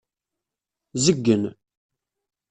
Zeggen. 1.03 1.43